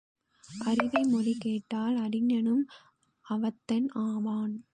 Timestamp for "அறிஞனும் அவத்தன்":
1.97-3.87